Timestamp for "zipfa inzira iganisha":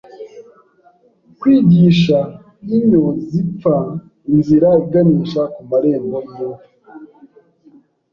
3.29-5.41